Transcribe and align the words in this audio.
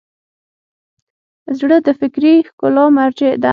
زړه 1.59 1.77
د 1.85 1.89
فکري 1.99 2.33
ښکلا 2.47 2.85
مرجع 2.97 3.33
ده. 3.43 3.49